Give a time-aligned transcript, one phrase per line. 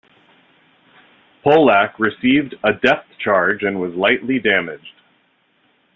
[1.43, 4.99] "Pollack" received a depth charge attack and was lightly damaged.